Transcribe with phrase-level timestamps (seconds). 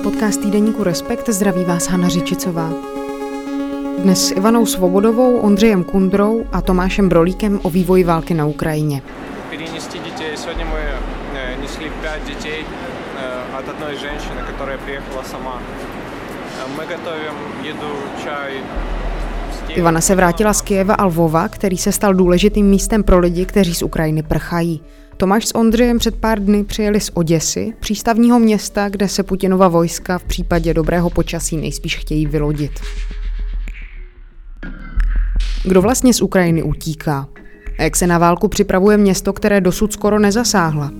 [0.00, 2.72] podcast týdeníku Respekt, zdraví vás Hana Řičicová.
[3.98, 9.02] Dnes s Ivanou Svobodovou, Ondřejem Kundrou a Tomášem Brolíkem o vývoji války na Ukrajině.
[9.50, 10.36] Перенести детей.
[10.36, 10.80] Сегодня мы
[11.34, 12.79] э, несли пять детей э,
[13.60, 15.58] от одной женщины, которая приехала сама.
[15.58, 17.92] Э, Мы готовим еду,
[18.24, 18.52] čaj.
[19.56, 19.78] stýl.
[19.78, 23.74] Ivana se vrátila z Kijeva a Lvova, který se stal důležitým místem pro lidi, kteří
[23.74, 24.80] z Ukrajiny prchají.
[25.16, 30.18] Tomáš s Ondřejem před pár dny přijeli z Oděsy, přístavního města, kde se Putinova vojska
[30.18, 32.80] v případě dobrého počasí nejspíš chtějí vylodit.
[35.64, 37.28] Kdo vlastně z Ukrajiny utíká?
[37.78, 40.90] A jak se na válku připravuje město, které dosud skoro nezasáhla?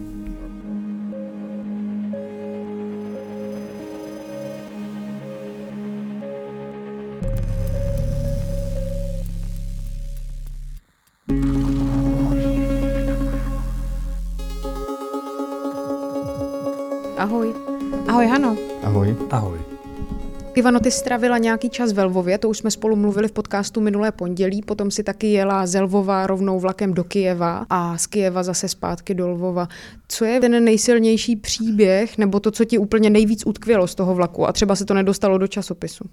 [20.62, 24.12] Ivano, ty stravila nějaký čas ve Lvově, to už jsme spolu mluvili v podcastu minulé
[24.12, 28.68] pondělí, potom si taky jela z Lvova rovnou vlakem do Kijeva a z Kijeva zase
[28.68, 29.68] zpátky do Lvova.
[30.08, 34.48] Co je ten nejsilnější příběh, nebo to, co ti úplně nejvíc utkvělo z toho vlaku
[34.48, 36.06] a třeba se to nedostalo do časopisu?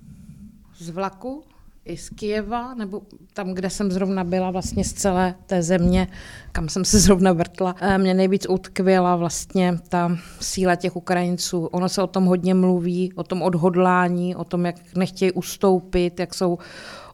[0.78, 1.42] z vlaku
[1.88, 6.08] i z Kijeva, nebo tam, kde jsem zrovna byla, vlastně z celé té země,
[6.52, 7.74] kam jsem se zrovna vrtla.
[7.80, 11.64] Eh, Mě nejvíc utkvěla vlastně ta síla těch Ukrajinců.
[11.66, 16.34] Ono se o tom hodně mluví, o tom odhodlání, o tom, jak nechtějí ustoupit, jak
[16.34, 16.58] jsou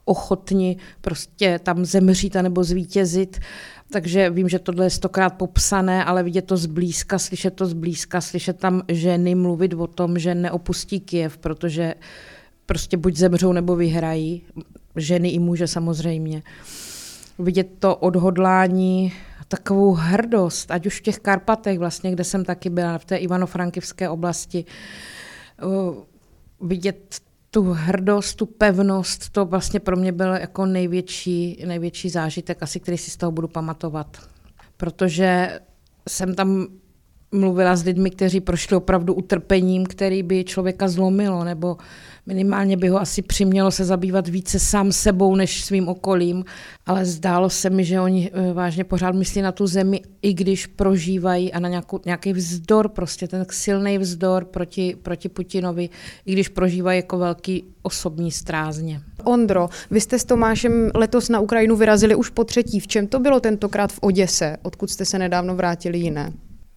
[0.05, 3.39] ochotni prostě tam zemřít nebo zvítězit.
[3.91, 8.59] Takže vím, že tohle je stokrát popsané, ale vidět to zblízka, slyšet to zblízka, slyšet
[8.59, 11.95] tam ženy mluvit o tom, že neopustí Kiev, protože
[12.67, 14.43] prostě buď zemřou nebo vyhrají,
[14.97, 16.43] ženy i muže samozřejmě.
[17.39, 19.13] Vidět to odhodlání,
[19.49, 24.11] takovou hrdost, ať už v těch Karpatech vlastně, kde jsem taky byla, v té Ivano-Frankivské
[24.11, 24.65] oblasti,
[26.61, 27.21] vidět
[27.51, 32.99] tu hrdost, tu pevnost, to vlastně pro mě byl jako největší, největší zážitek, asi který
[32.99, 34.29] si z toho budu pamatovat.
[34.77, 35.61] Protože
[36.09, 36.67] jsem tam
[37.35, 41.77] mluvila s lidmi, kteří prošli opravdu utrpením, který by člověka zlomilo, nebo
[42.27, 46.45] minimálně by ho asi přimělo se zabývat více sám sebou než svým okolím,
[46.87, 50.67] ale zdálo se mi, že oni eh, vážně pořád myslí na tu zemi, i když
[50.67, 55.89] prožívají a na nějakou, nějaký vzdor, prostě ten silný vzdor proti, proti Putinovi,
[56.27, 59.01] i když prožívají jako velký osobní strázně.
[59.25, 62.81] Ondro, vy jste s Tomášem letos na Ukrajinu vyrazili už po třetí.
[62.81, 66.33] V čem to bylo tentokrát v Oděse, odkud jste se nedávno vrátili jiné?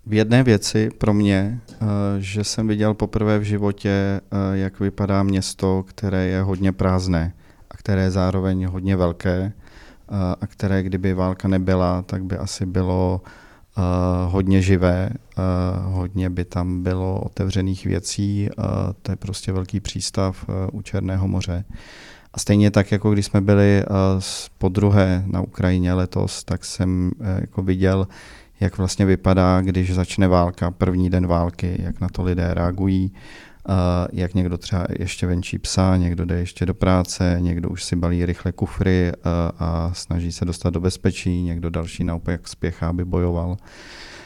[0.08, 1.78] V jedné věci pro mě, eh,
[2.18, 7.34] že jsem viděl poprvé v životě, eh, jak vypadá město, které je hodně prázdné
[7.70, 12.66] a které je zároveň hodně velké eh, a které, kdyby válka nebyla, tak by asi
[12.66, 13.22] bylo
[14.28, 15.10] hodně živé,
[15.84, 18.50] hodně by tam bylo otevřených věcí,
[19.02, 21.64] to je prostě velký přístav u Černého moře.
[22.34, 23.84] A stejně tak, jako když jsme byli
[24.58, 28.08] po druhé na Ukrajině letos, tak jsem jako viděl,
[28.60, 33.12] jak vlastně vypadá, když začne válka, první den války, jak na to lidé reagují,
[34.12, 38.26] jak někdo třeba ještě venčí psa, někdo jde ještě do práce, někdo už si balí
[38.26, 39.12] rychle kufry
[39.60, 43.58] a snaží se dostat do bezpečí, někdo další naopak spěchá, aby bojoval.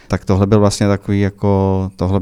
[0.07, 2.21] Tak tohle byl vlastně takový jako, tohle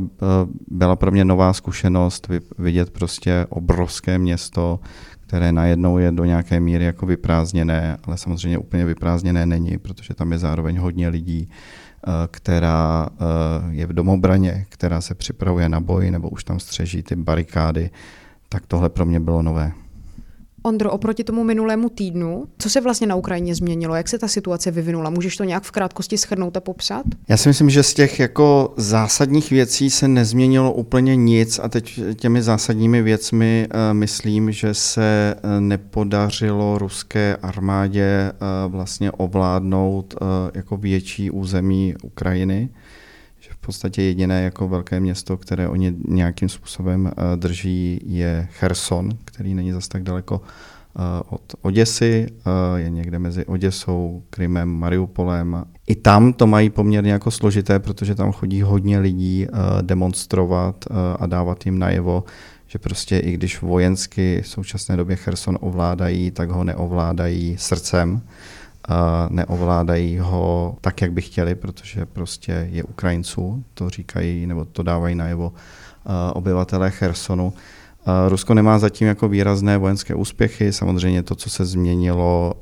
[0.67, 2.27] byla pro mě nová zkušenost,
[2.57, 4.79] vidět prostě obrovské město,
[5.19, 10.31] které najednou je do nějaké míry jako vyprázdněné, ale samozřejmě úplně vyprázdněné není, protože tam
[10.31, 11.49] je zároveň hodně lidí,
[12.31, 13.09] která
[13.69, 17.89] je v domobraně, která se připravuje na boj nebo už tam střeží ty barikády,
[18.49, 19.71] tak tohle pro mě bylo nové.
[20.69, 23.95] Ondro, oproti tomu minulému týdnu, co se vlastně na Ukrajině změnilo?
[23.95, 25.09] Jak se ta situace vyvinula?
[25.09, 27.05] Můžeš to nějak v krátkosti schrnout a popsat?
[27.27, 31.99] Já si myslím, že z těch jako zásadních věcí se nezměnilo úplně nic a teď
[32.15, 40.15] těmi zásadními věcmi uh, myslím, že se uh, nepodařilo ruské armádě uh, vlastně ovládnout
[40.53, 42.69] jako větší území Ukrajiny
[43.39, 49.09] že v podstatě jediné jako velké město, které oni nějakým způsobem uh, drží, je Cherson,
[49.25, 55.65] který není zas tak daleko uh, od Oděsy, uh, je někde mezi Oděsou, Krymem, Mariupolem.
[55.87, 59.47] I tam to mají poměrně jako složité, protože tam chodí hodně lidí
[59.81, 60.85] demonstrovat
[61.19, 62.23] a dávat jim najevo,
[62.67, 68.21] že prostě i když vojensky v současné době Cherson ovládají, tak ho neovládají srdcem
[69.29, 75.15] neovládají ho tak, jak by chtěli, protože prostě je Ukrajinců, to říkají nebo to dávají
[75.15, 75.53] najevo
[76.33, 77.53] obyvatelé Chersonu.
[78.27, 80.73] Rusko nemá zatím jako výrazné vojenské úspěchy.
[80.73, 82.53] Samozřejmě to, co se změnilo,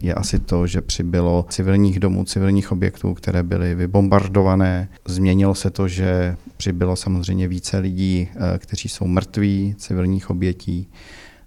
[0.00, 4.88] je asi to, že přibylo civilních domů, civilních objektů, které byly vybombardované.
[5.06, 8.28] Změnilo se to, že přibylo samozřejmě více lidí,
[8.58, 10.88] kteří jsou mrtví, civilních obětí.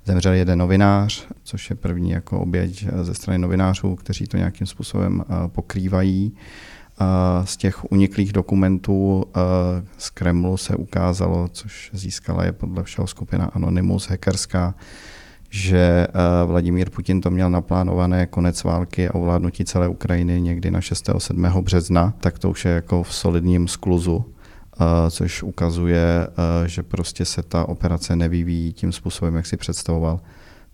[0.06, 5.24] Zemřel jeden novinář, což je první jako oběť ze strany novinářů, kteří to nějakým způsobem
[5.48, 6.34] pokrývají.
[7.44, 9.26] Z těch uniklých dokumentů
[9.98, 14.76] z Kremlu se ukázalo, což získala je podle všeho skupina Anonymous hackerská,
[15.50, 16.08] že
[16.46, 21.10] Vladimír Putin to měl naplánované konec války a ovládnutí celé Ukrajiny někdy na 6.
[21.18, 21.44] 7.
[21.62, 24.26] března, tak to už je jako v solidním skluzu
[25.10, 26.28] což ukazuje,
[26.66, 30.20] že prostě se ta operace nevyvíjí tím způsobem, jak si představoval.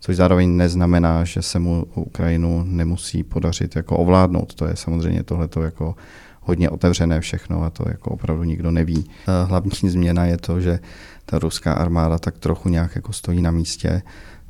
[0.00, 4.54] Což zároveň neznamená, že se mu Ukrajinu nemusí podařit jako ovládnout.
[4.54, 5.94] To je samozřejmě tohleto jako
[6.40, 9.10] hodně otevřené všechno a to jako opravdu nikdo neví.
[9.46, 10.78] Hlavní změna je to, že
[11.26, 14.02] ta ruská armáda tak trochu nějak jako stojí na místě,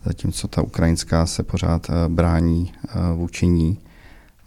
[0.04, 2.72] zatímco ta ukrajinská se pořád brání
[3.14, 3.78] vůči ní.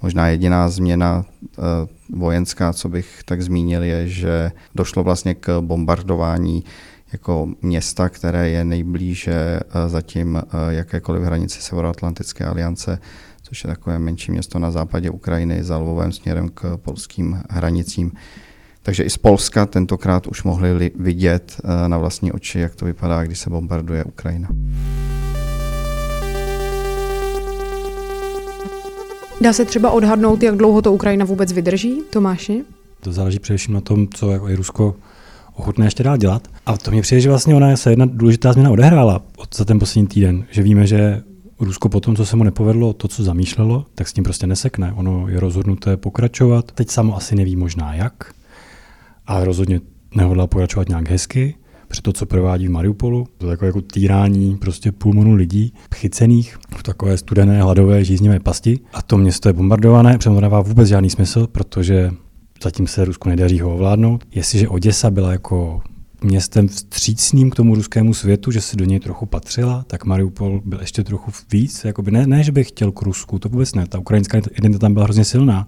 [0.01, 1.61] Možná jediná změna eh,
[2.09, 6.63] vojenská, co bych tak zmínil, je, že došlo vlastně k bombardování
[7.11, 12.99] jako města, které je nejblíže eh, zatím eh, jakékoliv hranici Severoatlantické aliance,
[13.41, 18.11] což je takové menší město na západě Ukrajiny za Lvovem směrem k polským hranicím.
[18.83, 23.39] Takže i z Polska tentokrát už mohli vidět na vlastní oči, jak to vypadá, když
[23.39, 24.49] se bombarduje Ukrajina.
[29.41, 32.63] Dá se třeba odhadnout, jak dlouho to Ukrajina vůbec vydrží, Tomáši?
[32.99, 34.95] To záleží především na tom, co je Rusko
[35.55, 36.47] ochotné ještě dál dělat.
[36.65, 39.79] A to mě přijde, že vlastně ona se jedna důležitá změna odehrála od, za ten
[39.79, 41.23] poslední týden, že víme, že
[41.59, 44.93] Rusko po tom, co se mu nepovedlo to, co zamýšlelo, tak s tím prostě nesekne.
[44.93, 46.71] Ono je rozhodnuté pokračovat.
[46.71, 48.33] Teď samo asi neví možná jak,
[49.27, 49.81] ale rozhodně
[50.15, 51.55] nehodlá pokračovat nějak hezky
[51.91, 53.27] před to, co provádí v Mariupolu.
[53.37, 58.39] To je jako, jako týrání prostě půl milionu lidí chycených v takové studené, hladové, žíznivé
[58.39, 58.79] pasti.
[58.93, 62.11] A to město je bombardované, přitom to dává vůbec žádný smysl, protože
[62.63, 64.23] zatím se Rusku nedaří ho ovládnout.
[64.35, 65.81] Jestliže Oděsa byla jako
[66.23, 70.79] městem vstřícným k tomu ruskému světu, že se do něj trochu patřila, tak Mariupol byl
[70.79, 71.85] ještě trochu víc.
[71.85, 73.87] Jakoby ne, ne, že bych chtěl k Rusku, to vůbec ne.
[73.87, 75.67] Ta ukrajinská identita tam byla hrozně silná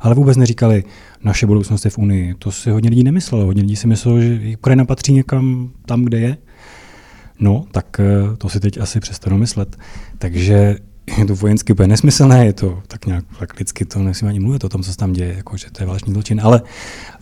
[0.00, 0.84] ale vůbec neříkali,
[1.24, 2.34] naše budoucnost je v Unii.
[2.34, 3.44] To si hodně lidí nemyslelo.
[3.44, 6.36] Hodně lidí si myslelo, že Ukrajina patří někam tam, kde je.
[7.40, 9.76] No, tak eh, to si teď asi přestanu myslet.
[10.18, 10.76] Takže
[11.16, 14.64] je to vojensky úplně nesmyslné, je to tak nějak tak lidsky to nesmím ani mluvit
[14.64, 16.40] o tom, co se tam děje, jako, že to je válečný zločin.
[16.40, 16.62] Ale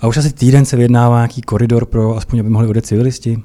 [0.01, 3.43] a už asi týden se vyjednává nějaký koridor pro, aspoň aby mohli odjet civilisti,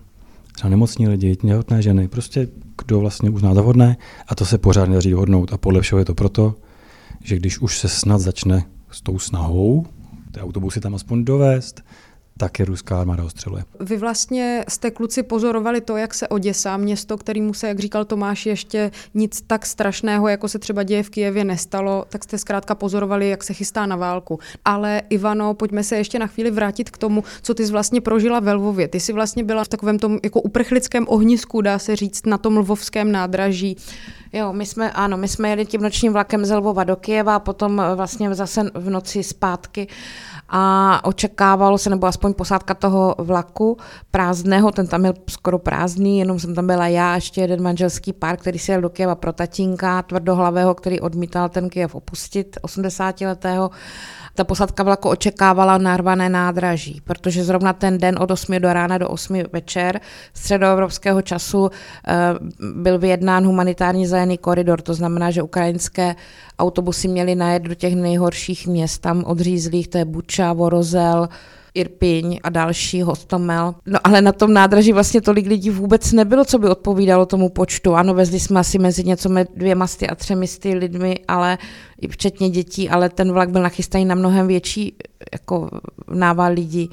[0.54, 2.48] třeba nemocní lidi, těhotné ženy, prostě
[2.86, 3.98] kdo vlastně uzná za vhodné
[4.28, 6.56] a to se pořád nedaří dohodnout a podle všeho je to proto,
[7.24, 9.86] že když už se snad začne s tou snahou
[10.32, 11.84] ty autobusy tam aspoň dovést,
[12.42, 13.64] tak je ruská armáda ostřeluje.
[13.80, 18.46] Vy vlastně jste kluci pozorovali to, jak se Oděsa, město, kterýmu se, jak říkal Tomáš,
[18.46, 23.30] ještě nic tak strašného, jako se třeba děje v Kijevě, nestalo, tak jste zkrátka pozorovali,
[23.30, 24.40] jak se chystá na válku.
[24.66, 28.40] Ale Ivano, pojďme se ještě na chvíli vrátit k tomu, co ty jsi vlastně prožila
[28.40, 28.88] ve Lvově.
[28.88, 32.58] Ty jsi vlastně byla v takovém tom jako uprchlickém ohnisku, dá se říct, na tom
[32.58, 33.78] lvovském nádraží.
[34.34, 37.84] Jo, my jsme, ano, my jsme jeli tím nočním vlakem z Lvova do Kijeva, potom
[37.96, 39.88] vlastně zase v noci zpátky
[40.50, 43.78] a očekávalo se, nebo aspoň posádka toho vlaku
[44.12, 48.38] prázdného, ten tam byl skoro prázdný, jenom jsem tam byla já, ještě jeden manželský pár,
[48.38, 53.70] který si jel do Kijeva pro tatínka, tvrdohlavého, který odmítal ten Kijev opustit, 80-letého
[54.36, 59.10] ta posádka vlaku očekávala narvané nádraží, protože zrovna ten den od 8 do rána do
[59.10, 60.00] 8 večer
[60.34, 61.70] středoevropského času
[62.08, 62.14] eh,
[62.76, 66.16] byl vyjednán humanitární zajený koridor, to znamená, že ukrajinské
[66.60, 71.30] autobusy měly najet do těch nejhorších měst, tam odřízlých, to je Buča, Vorozel,
[71.74, 73.76] Irpiň a další hostomel.
[73.86, 77.96] No ale na tom nádraží vlastně tolik lidí vůbec nebylo, co by odpovídalo tomu počtu.
[77.96, 81.58] Ano, vezli jsme asi mezi něco mezi dvěma sty a třemi sty lidmi, ale
[82.02, 84.96] i včetně dětí, ale ten vlak byl nachystaný na mnohem větší
[85.34, 85.70] jako
[86.08, 86.90] nával lidí.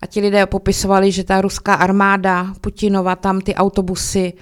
[0.00, 4.32] A ti lidé popisovali, že ta ruská armáda Putinova tam ty autobusy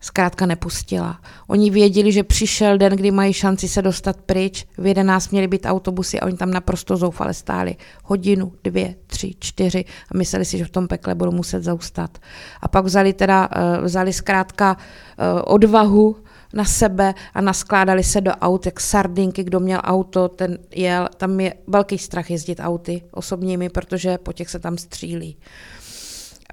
[0.00, 1.20] zkrátka nepustila.
[1.46, 5.66] Oni věděli, že přišel den, kdy mají šanci se dostat pryč, v 11 měly být
[5.66, 7.76] autobusy a oni tam naprosto zoufale stáli.
[8.04, 12.18] Hodinu, dvě, tři, čtyři a mysleli si, že v tom pekle budou muset zaustat.
[12.60, 16.16] A pak vzali teda, eh, vzali zkrátka eh, odvahu
[16.52, 21.40] na sebe a naskládali se do aut, jak sardinky, kdo měl auto, ten jel, tam
[21.40, 25.36] je velký strach jezdit auty osobními, protože po těch se tam střílí.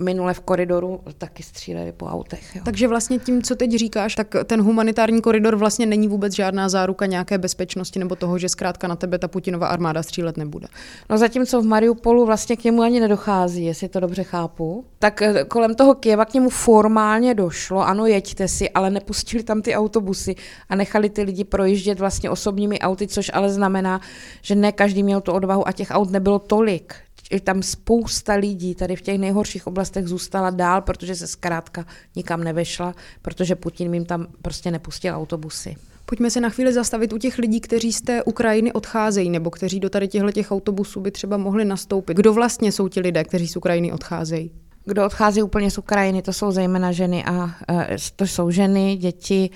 [0.01, 2.56] Minule v koridoru taky stříleli po autech.
[2.56, 2.62] Jo.
[2.66, 7.06] Takže vlastně tím, co teď říkáš, tak ten humanitární koridor vlastně není vůbec žádná záruka
[7.06, 10.68] nějaké bezpečnosti nebo toho, že zkrátka na tebe ta Putinova armáda střílet nebude.
[11.10, 15.44] No zatímco v Mariupolu vlastně k němu ani nedochází, jestli to dobře chápu, tak eh,
[15.44, 20.36] kolem toho Kieva k němu formálně došlo, ano, jeďte si, ale nepustili tam ty autobusy
[20.70, 24.01] a nechali ty lidi projíždět vlastně osobními auty, což ale znamená,
[24.42, 27.07] že ne každý měl tu odvahu a těch aut nebylo tolik
[27.44, 32.96] tam spousta lidí tady v těch nejhorších oblastech zůstala dál, protože se zkrátka nikam nevešla,
[33.22, 35.76] protože Putin jim tam prostě nepustil autobusy.
[36.06, 39.80] Pojďme se na chvíli zastavit u těch lidí, kteří z té Ukrajiny odcházejí, nebo kteří
[39.80, 42.18] do tady těchto těch autobusů by třeba mohli nastoupit.
[42.18, 44.52] Kdo vlastně jsou ti lidé, kteří z Ukrajiny odcházejí?
[44.86, 49.50] Kdo odchází úplně z Ukrajiny, to jsou zejména ženy a e, to jsou ženy, děti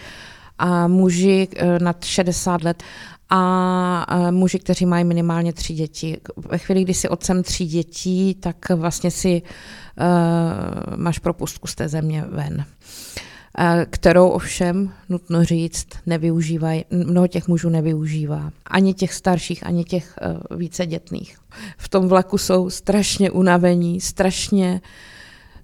[0.57, 2.83] a muži e, nad 60 let
[3.31, 6.17] a muži, kteří mají minimálně tři děti.
[6.37, 11.89] Ve chvíli, kdy si otcem tří dětí, tak vlastně si uh, máš propustku z té
[11.89, 12.65] země ven
[13.89, 18.51] kterou ovšem, nutno říct, nevyužívají, mnoho těch mužů nevyužívá.
[18.65, 20.19] Ani těch starších, ani těch
[20.51, 21.37] uh, více dětných.
[21.77, 24.81] V tom vlaku jsou strašně unavení, strašně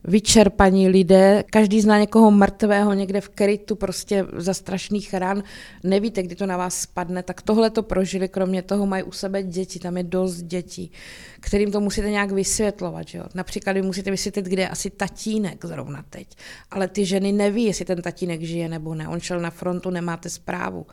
[0.07, 5.43] vyčerpaní lidé, každý zná někoho mrtvého někde v krytu, prostě za strašných ran,
[5.83, 9.43] nevíte, kdy to na vás spadne, tak tohle to prožili, kromě toho mají u sebe
[9.43, 10.91] děti, tam je dost dětí,
[11.39, 13.07] kterým to musíte nějak vysvětlovat.
[13.07, 13.23] Že jo?
[13.33, 16.27] Například vy musíte vysvětlit, kde je asi tatínek zrovna teď,
[16.71, 20.29] ale ty ženy neví, jestli ten tatínek žije nebo ne, on šel na frontu, nemáte
[20.29, 20.85] zprávu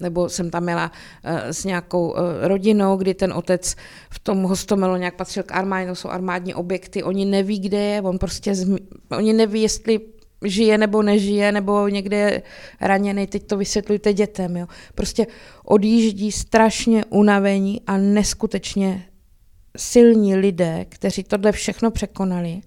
[0.00, 0.92] nebo jsem tam měla
[1.24, 3.76] uh, s nějakou uh, rodinou, kdy ten otec
[4.10, 8.02] v tom hostomelu nějak patřil k armádě, to jsou armádní objekty, oni neví, kde je,
[8.02, 8.86] on prostě, zmi-
[9.16, 10.00] oni neví, jestli
[10.44, 12.42] žije nebo nežije, nebo někde je
[12.80, 14.56] raněný, teď to vysvětlujte dětem.
[14.56, 14.66] Jo.
[14.94, 15.26] Prostě
[15.64, 19.04] odjíždí strašně unavení a neskutečně
[19.76, 22.60] silní lidé, kteří tohle všechno překonali.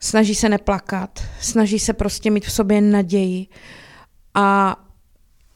[0.00, 3.46] Snaží se neplakat, snaží se prostě mít v sobě naději
[4.34, 4.76] a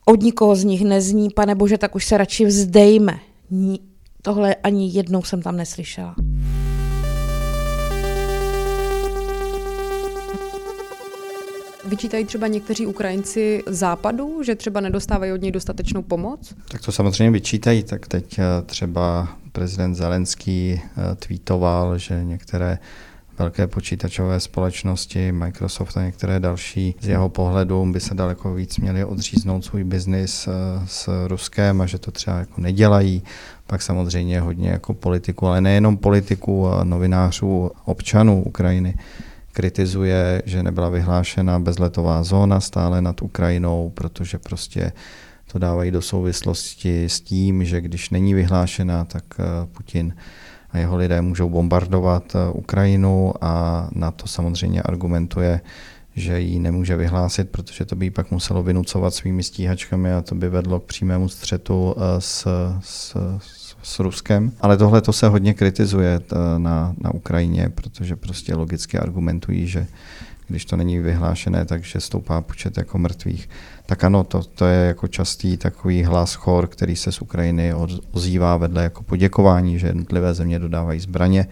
[0.04, 3.18] od nikoho z nich nezní, pane bože, tak už se radši vzdejme.
[4.22, 6.14] Tohle ani jednou jsem tam neslyšela.
[11.84, 16.54] Vyčítají třeba někteří Ukrajinci západu, že třeba nedostávají od něj dostatečnou pomoc?
[16.68, 17.82] Tak to samozřejmě vyčítají.
[17.82, 22.78] Tak teď eh, třeba prezident Zelenský eh, tweetoval, že některé
[23.38, 29.04] velké počítačové společnosti, Microsoft a některé další, z jeho pohledu by se daleko víc měli
[29.04, 30.52] odříznout svůj biznis eh,
[30.86, 33.22] s Ruskem a že to třeba jako nedělají.
[33.66, 38.94] Pak samozřejmě hodně jako politiku, ale nejenom politiků a novinářů, občanů Ukrajiny
[39.52, 44.92] kritizuje, že nebyla vyhlášena bezletová zóna stále nad Ukrajinou, protože prostě
[45.52, 50.14] to dávají do souvislosti s tím, že když není vyhlášena, tak eh, Putin
[50.72, 55.60] a jeho lidé můžou bombardovat eh, Ukrajinu a na to samozřejmě argumentuje,
[56.16, 60.48] že ji nemůže vyhlásit, protože to by pak muselo vynucovat svými stíhačkami a to by
[60.48, 62.48] vedlo k přímému střetu eh, s,
[62.80, 63.16] s,
[63.82, 64.52] s Ruskem.
[64.60, 69.86] Ale tohle to se hodně kritizuje eh, na, na Ukrajině, protože prostě logicky argumentují, že
[70.48, 73.48] když to není vyhlášené, takže stoupá počet jako mrtvých.
[73.86, 77.74] Tak ano, to, to je jako častý takový hlas chor, který se z Ukrajiny
[78.10, 81.46] ozývá vedle jako poděkování, že jednotlivé země dodávají zbraně,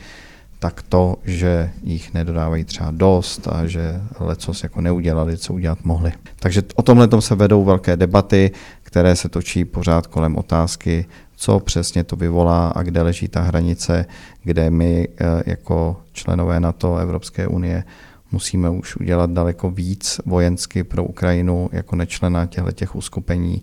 [0.59, 6.13] tak to, že jich nedodávají třeba dost a že lecos jako neudělali, co udělat mohli.
[6.39, 8.51] Takže o tomhle se vedou velké debaty,
[8.83, 11.07] které se točí pořád kolem otázky,
[11.37, 14.07] co přesně to vyvolá a kde leží ta hranice,
[14.43, 17.85] kde my eh, jako členové NATO, Evropské unie
[18.33, 23.63] musíme už udělat daleko víc vojensky pro Ukrajinu jako nečlena těchto těch uskupení,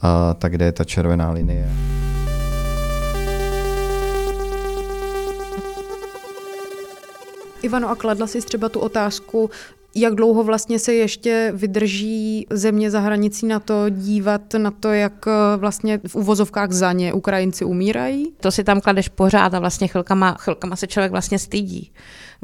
[0.00, 1.68] a tak kde je ta červená linie.
[7.62, 9.50] Ivano, a kladla si třeba tu otázku,
[10.00, 15.26] jak dlouho vlastně se ještě vydrží země za hranicí na to dívat na to, jak
[15.26, 18.32] eh, vlastně v uvozovkách za ně Ukrajinci umírají?
[18.40, 21.92] To si tam kladeš pořád a vlastně chvilkama, chvilkama se člověk vlastně stydí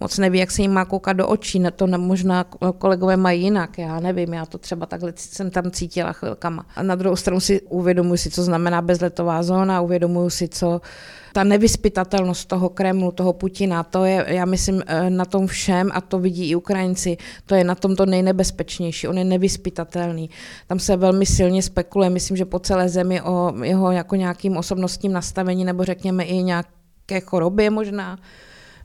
[0.01, 2.45] moc neví, jak se jim má koukat do očí, na to možná
[2.79, 6.67] kolegové mají jinak, já nevím, já to třeba takhle jsem tam cítila chvilkama.
[6.77, 10.81] A na druhou stranu si uvědomuji si, co znamená bezletová zóna, uvědomuji si, co
[11.35, 16.01] ta nevyspytatelnost toho Kremlu, toho Putina, to je, já myslím, eh, na tom všem, a
[16.01, 19.09] to vidí i Ukrajinci, to je na tom to nejnebezpečnější.
[19.09, 20.31] On je nevyspytatelný.
[20.67, 25.13] Tam se velmi silně spekuluje, myslím, že po celé zemi o jeho jako nějakým osobnostním
[25.13, 28.19] nastavení, nebo řekněme i nějaké chorobě možná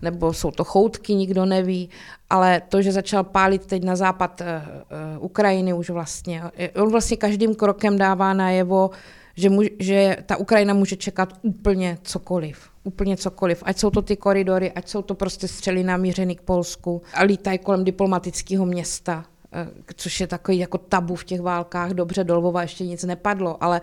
[0.01, 1.89] nebo jsou to choutky, nikdo neví,
[2.29, 6.43] ale to, že začal pálit teď na západ uh, uh, Ukrajiny už vlastně,
[6.75, 8.89] on vlastně každým krokem dává najevo,
[9.35, 12.69] že, mu, že ta Ukrajina může čekat úplně cokoliv.
[12.83, 13.63] Úplně cokoliv.
[13.65, 17.57] Ať jsou to ty koridory, ať jsou to prostě střely namířený k Polsku a lítají
[17.57, 21.91] kolem diplomatického města eh, což je takový jako tabu v těch válkách.
[21.91, 23.81] Dobře, Dolvova ještě nic nepadlo, ale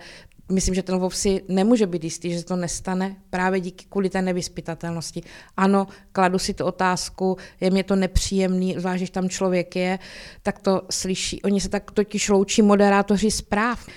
[0.51, 4.21] myslím, že ten Lvov si nemůže být jistý, že to nestane právě díky kvůli té
[4.21, 5.21] nevyspytatelnosti.
[5.57, 9.99] Ano, kladu si tu otázku, je mě to nepříjemný, zvlášť, když tam člověk je,
[10.43, 11.41] tak to slyší.
[11.41, 13.87] Oni se tak totiž loučí moderátoři zpráv.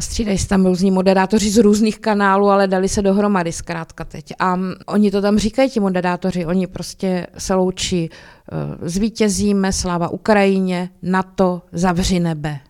[0.00, 4.32] Střídají se tam různí moderátoři z různých kanálů, ale dali se dohromady zkrátka teď.
[4.38, 10.90] A oni to tam říkají, ti moderátoři, oni prostě se loučí, eh, zvítězíme, sláva Ukrajině,
[11.02, 12.60] NATO, zavři nebe.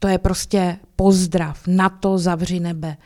[0.00, 2.96] To je prostě pozdrav, na to zavři nebe.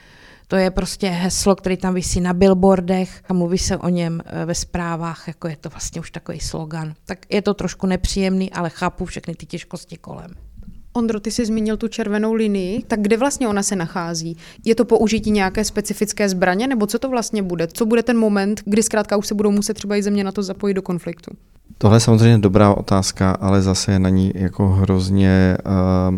[0.49, 4.45] To je prostě heslo, které tam vysí na billboardech a mluví se o něm eh,
[4.45, 6.95] ve zprávách, jako je to vlastně už takový slogan.
[7.05, 10.48] Tak je to trošku nepříjemný, ale chápu všechny ty těžkosti kolem.
[10.93, 14.37] Ondro, ty jsi zmínil tu červenou linii, tak kde vlastně ona se nachází?
[14.65, 17.67] Je to použití nějaké specifické zbraně, nebo co to vlastně bude?
[17.67, 20.43] Co bude ten moment, kdy zkrátka už se budou muset třeba i země na to
[20.43, 21.31] zapojit do konfliktu?
[21.79, 26.17] Tohle je samozřejmě dobrá otázka, ale zase je na ní jako hrozně uh,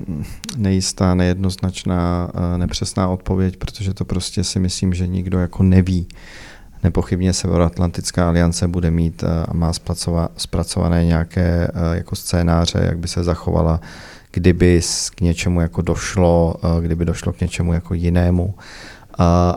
[0.57, 6.09] nejistá, nejednoznačná, uh, nepřesná odpověď, protože to prostě si myslím, že nikdo jako neví.
[6.83, 9.73] Nepochybně Severoatlantická aliance bude mít uh, a má
[10.37, 13.81] zpracované nějaké uh, jako scénáře, jak by se zachovala,
[14.33, 14.81] kdyby
[15.15, 18.55] k něčemu jako došlo, uh, kdyby došlo k něčemu jako jinému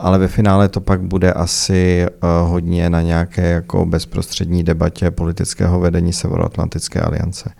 [0.00, 2.08] ale ve finále to pak bude asi eh,
[2.42, 7.50] hodně na nějaké jako bezprostřední debatě politického vedení Severoatlantické aliance.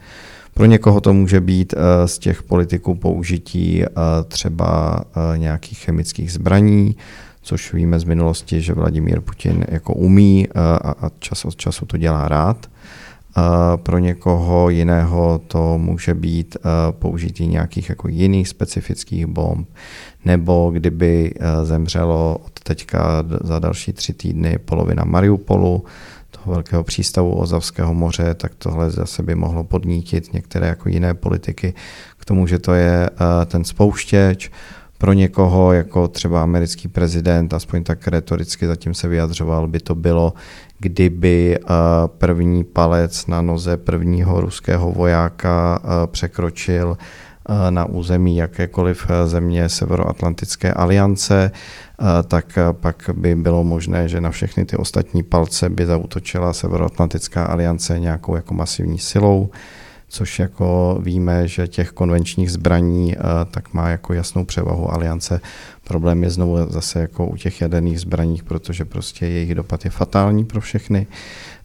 [0.54, 3.88] Pro někoho to může být eh, z těch politiků použití eh,
[4.28, 5.00] třeba
[5.36, 6.96] nějakých chemických zbraní,
[7.42, 10.48] což víme z minulosti, že Vladimír Putin jako umí
[11.00, 12.66] a čas od času to dělá rád.
[13.76, 16.56] Pro někoho jiného to může být
[16.90, 19.68] použití nějakých jako jiných specifických bomb,
[20.24, 25.84] nebo kdyby zemřelo od teďka za další tři týdny polovina Mariupolu,
[26.30, 31.74] toho velkého přístavu Ozavského moře, tak tohle zase by mohlo podnítit některé jako jiné politiky
[32.18, 33.10] k tomu, že to je
[33.46, 34.50] ten spouštěč.
[35.04, 40.32] Pro někoho, jako třeba americký prezident, aspoň tak retoricky zatím se vyjadřoval, by to bylo,
[40.78, 41.68] kdyby eh,
[42.08, 50.72] první palec na noze prvního ruského vojáka eh, překročil eh, na území jakékoliv země Severoatlantické
[50.72, 51.50] aliance,
[52.28, 57.98] tak pak by bylo možné, že na všechny ty ostatní palce by zautočila Severoatlantická aliance
[57.98, 59.50] nějakou jako masivní silou
[60.14, 63.16] což jako víme, že těch konvenčních zbraní
[63.50, 65.40] tak má jako jasnou převahu aliance.
[65.84, 70.44] Problém je znovu zase jako u těch jaderných zbraních, protože prostě jejich dopad je fatální
[70.44, 71.06] pro všechny.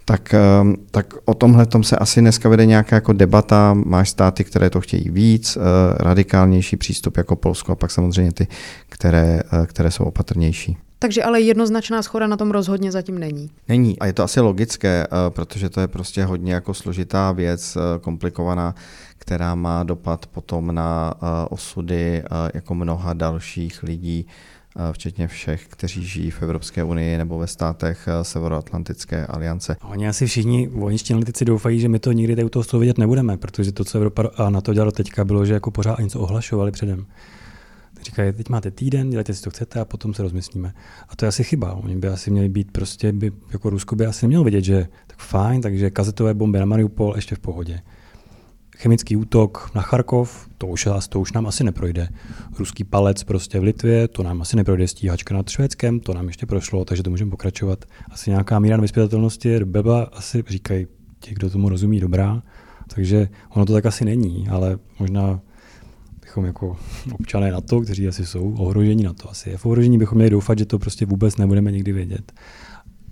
[0.06, 0.36] Tak,
[0.92, 3.74] tak o tomhle tom se asi dneska vede nějaká jako debata.
[3.74, 5.58] Máš státy, které to chtějí víc,
[5.98, 8.48] radikálnější přístup jako Polsko a pak samozřejmě ty,
[8.90, 10.78] které, které jsou opatrnější.
[11.00, 13.50] Takže ale jednoznačná schoda na tom rozhodně zatím není.
[13.68, 17.76] Není a je to asi logické, eh, protože to je prostě hodně jako složitá věc,
[17.76, 18.76] eh, komplikovaná,
[19.18, 24.28] která má dopad potom na eh, osudy jako mnoha dalších lidí,
[24.92, 29.78] včetně všech, kteří žijí v Evropské unii nebo ve státech Severoatlantické aliance.
[29.84, 33.38] Oni asi všichni vojenští analytici doufají, že my to nikdy tady u toho vidět nebudeme,
[33.38, 36.72] protože to, co Evropa a na to dělalo teďka, bylo, že jako pořád něco ohlašovali
[36.72, 37.06] předem.
[38.02, 40.74] Říkají, teď máte týden, dělejte si, to chcete a potom se rozmyslíme.
[41.10, 41.74] A to je asi chyba.
[41.74, 45.20] Oni by asi měli být prostě, by, jako Rusko by asi nemělo vidět, že tak
[45.20, 47.82] fajn, takže kazetové bomby na Mariupol ještě v pohodě.
[48.78, 52.10] Chemický útok na Charkov, to už, to už nám asi neprojde.
[52.60, 54.88] Ruský palec prostě v Litvě, to nám asi neprojde.
[54.88, 57.86] Stíhačka nad Švédskem, to nám ještě prošlo, takže to můžeme pokračovat.
[58.12, 60.88] Asi nějaká míra nevyspětatelnosti Beba asi říkají
[61.20, 62.44] ti, kdo tomu rozumí, dobrá.
[62.96, 65.42] Takže ono to tak asi není, ale možná
[66.30, 66.78] bychom jako
[67.12, 70.30] občané na to, kteří asi jsou ohrožení na to, asi je v ohrožení, bychom měli
[70.30, 72.32] doufat, že to prostě vůbec nebudeme nikdy vědět.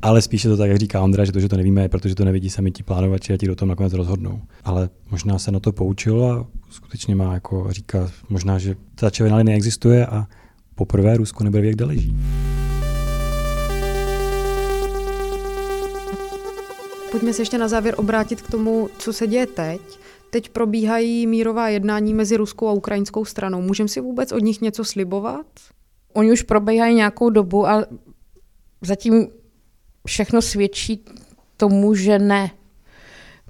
[0.02, 2.26] Ale spíše to tak, jak říká Ondra, že to, že to nevíme, je, protože to
[2.26, 4.42] nevidí sami ti plánovači a ti do toho nakonec rozhodnou.
[4.64, 9.38] Ale možná se na to poučil a skutečně má jako říká, možná, že ta červená
[9.38, 10.28] linie existuje a
[10.76, 12.18] poprvé Rusko nebude vědět, kde leží.
[17.12, 19.82] Pojďme se ještě na závěr obrátit k tomu, co se děje teď.
[20.30, 23.62] Teď probíhají mírová jednání mezi ruskou a ukrajinskou stranou.
[23.62, 25.46] Můžeme si vůbec od nich něco slibovat?
[26.14, 27.86] Oni už probíhají nějakou dobu a
[28.82, 29.28] zatím
[30.08, 31.06] všechno svědčí
[31.58, 32.52] tomu, že ne.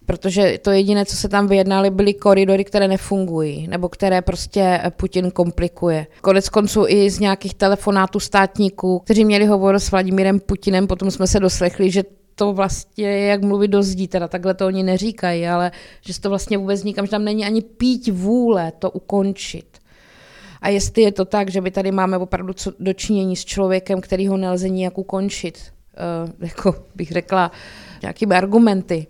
[0.06, 5.32] Protože to jediné, co se tam vyjednali, byly koridory, které nefungují, nebo které prostě Putin
[5.32, 6.08] komplikuje.
[6.22, 11.28] Konec konců i z nějakých telefonátů státníků, kteří měli hovor s Vladimírem Putinem, potom jsme
[11.28, 12.04] se doslechli, že
[12.38, 15.71] to vlastně je jak mluvit do zdí, teda takhle to oni neříkají, ale
[16.02, 19.78] že to vlastně vůbec nikam, že tam není ani pít vůle to ukončit.
[20.62, 24.28] A jestli je to tak, že my tady máme opravdu co dočinění s člověkem, který
[24.28, 27.52] ho nelze nijak ukončit, uh, jako bych řekla,
[28.02, 29.08] nějakými argumenty,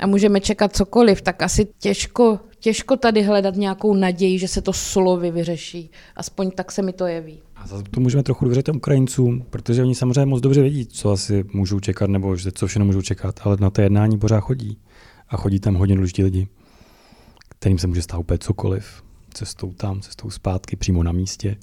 [0.00, 4.72] a můžeme čekat cokoliv, tak asi těžko, těžko tady hledat nějakou naději, že se to
[4.72, 5.90] slovy vyřeší.
[6.16, 7.42] Aspoň tak se mi to jeví.
[7.60, 11.44] A zase to můžeme trochu důvěřit Ukrajincům, protože oni samozřejmě moc dobře vědí, co asi
[11.52, 14.78] můžou čekat, nebo že co všechno můžou čekat, ale na to jednání pořád chodí.
[15.28, 16.48] A chodí tam hodně důležití lidi,
[17.48, 19.02] kterým se může stát úplně cokoliv.
[19.34, 21.56] Cestou tam, cestou zpátky, přímo na místě.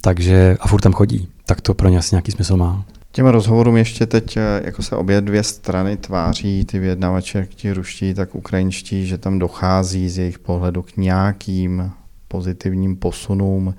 [0.00, 1.28] Takže a furt tam chodí.
[1.44, 2.84] Tak to pro ně asi nějaký smysl má.
[3.12, 7.72] Těm rozhovorům ještě teď eh, jako se obě dvě strany tváří, ty vyjednavače, jak ti
[7.72, 11.92] ruští, tak ukrajinští, že tam dochází z jejich pohledu k nějakým
[12.28, 13.74] pozitivním posunům,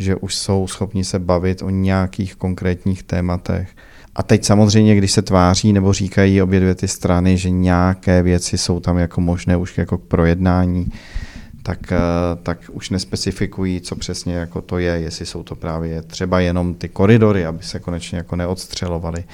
[0.00, 3.68] že už jsou schopni se bavit o nějakých konkrétních tématech.
[4.14, 8.58] A teď samozřejmě, když se tváří nebo říkají obě dvě ty strany, že nějaké věci
[8.58, 10.92] jsou tam jako možné už jako k projednání,
[11.62, 11.98] tak, eh,
[12.42, 16.88] tak už nespecifikují, co přesně jako to je, jestli jsou to právě třeba jenom ty
[16.88, 19.24] koridory, aby se konečně jako neodstřelovali,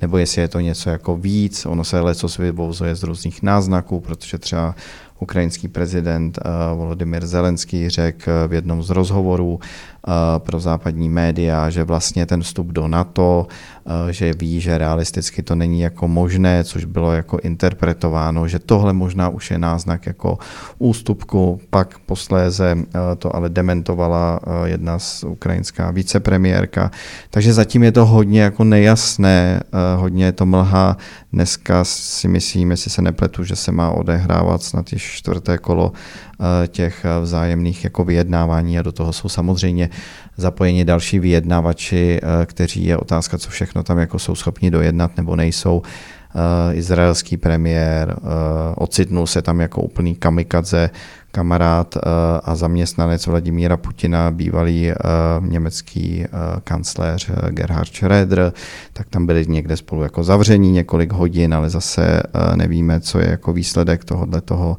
[0.00, 4.38] nebo jestli je to něco jako víc, ono se leco vyvouzuje z různých náznaků, protože
[4.38, 4.74] třeba
[5.18, 9.60] ukrajinský prezident uh, Volodymyr Zelenský řekl v jednom z rozhovorů,
[10.08, 13.46] Eh, pro západní média, že vlastně ten vstup do NATO,
[13.86, 18.92] eh, že ví, že realisticky to není jako možné, což bylo jako interpretováno, že tohle
[18.92, 20.38] možná už je náznak jako
[20.78, 26.90] ústupku, pak posléze eh, to ale dementovala jedna z ukrajinská vicepremiérka,
[27.30, 29.60] takže zatím je to hodně jako nejasné,
[29.96, 30.96] hodně je to mlha,
[31.36, 35.92] dneska si myslím, jestli se nepletu, že se má odehrávat snad již čtvrté kolo
[36.68, 39.90] těch vzájemných jako vyjednávání a do toho jsou samozřejmě
[40.36, 45.36] zapojeni další vyjednavači, eh, kteří je otázka, co všechno tam jako jsou schopni dojednat nebo
[45.36, 45.82] nejsou.
[45.82, 48.20] Eh, izraelský premiér, eh,
[48.76, 50.90] ocitnul se tam jako úplný kamikadze,
[51.36, 51.96] kamarád
[52.44, 54.92] a zaměstnanec Vladimíra Putina, bývalý
[55.40, 56.24] německý
[56.64, 58.52] kancléř Gerhard Schröder,
[58.92, 62.22] tak tam byli někde spolu jako zavření několik hodin, ale zase
[62.54, 64.76] nevíme, co je jako výsledek tohohle toho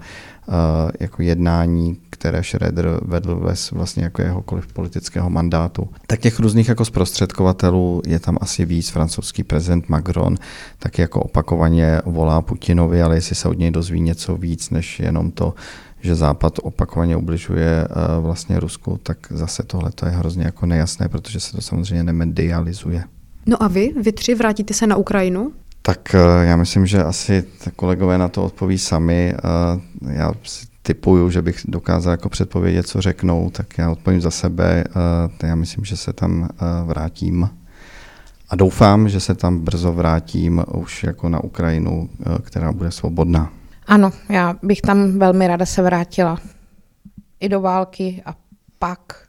[0.99, 5.89] jako jednání, které Schroeder vedl bez vlastně jako jahoukoliv politického mandátu.
[6.07, 8.89] Tak těch různých jako zprostředkovatelů je tam asi víc.
[8.89, 10.35] Francouzský prezident Macron
[10.79, 15.31] tak jako opakovaně volá Putinovi, ale jestli se od něj dozví něco víc, než jenom
[15.31, 15.53] to,
[16.01, 17.87] že Západ opakovaně ubližuje
[18.19, 23.03] vlastně Rusku, tak zase tohle to je hrozně jako nejasné, protože se to samozřejmě nemedializuje.
[23.45, 25.51] No a vy, vy tři, vrátíte se na Ukrajinu?
[25.81, 27.43] Tak eh, já myslím, že asi
[27.75, 29.33] kolegové na to odpoví sami.
[29.33, 34.31] Eh, já si typuju, že bych dokázal jako předpovědět, co řeknou, tak já odpovím za
[34.31, 34.83] sebe.
[35.43, 36.49] Eh, já myslím, že se tam
[36.85, 37.49] vrátím.
[38.49, 42.09] A doufám, že se tam brzo vrátím už jako na Ukrajinu,
[42.43, 43.51] která bude svobodná.
[43.87, 46.37] Ano, já bych tam velmi ráda se vrátila.
[47.39, 48.35] I do války a
[48.79, 49.27] pak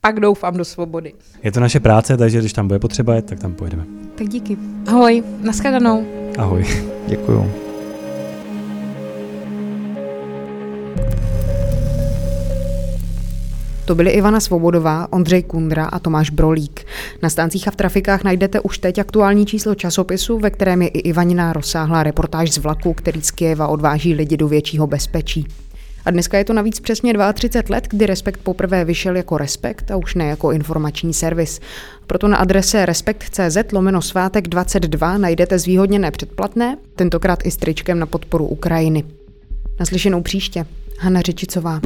[0.00, 1.12] pak doufám do svobody.
[1.42, 3.84] Je to naše práce, takže když tam bude potřeba tak tam pojedeme.
[4.14, 4.56] Tak díky.
[4.86, 6.06] Ahoj, nashledanou.
[6.38, 6.66] Ahoj.
[7.06, 7.61] Děkuju.
[13.92, 16.86] To byly Ivana Svobodová, Ondřej Kundra a Tomáš Brolík.
[17.22, 20.98] Na stáncích a v trafikách najdete už teď aktuální číslo časopisu, ve kterém je i
[20.98, 25.46] Ivanina rozsáhlá reportáž z vlaku, který z Kieva odváží lidi do většího bezpečí.
[26.04, 29.96] A dneska je to navíc přesně 32 let, kdy Respekt poprvé vyšel jako Respekt a
[29.96, 31.60] už ne jako informační servis.
[32.06, 38.06] Proto na adrese respekt.cz lomeno svátek 22 najdete zvýhodněné předplatné, tentokrát i s tričkem na
[38.06, 39.04] podporu Ukrajiny.
[39.80, 40.66] Naslyšenou příště.
[40.98, 41.80] Hanna Řečicová.